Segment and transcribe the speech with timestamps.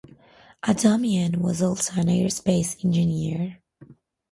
[0.63, 3.61] Adomian was also an aerospace engineer.